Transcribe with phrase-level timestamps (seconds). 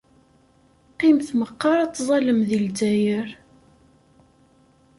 [0.93, 3.29] Qqimet meqqar ad teẓẓallem deg Lezzayer.